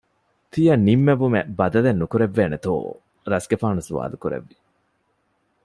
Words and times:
ތިޔަ 0.51 0.73
ނިންމެވުމެއް 0.85 1.51
ބަދަލެއް 1.59 1.99
ނުކުރެއްވޭނެތޯ؟ 2.01 2.73
ރަސްގެފާނު 3.31 3.81
ސުވާލުކުރެއްވި 3.87 4.55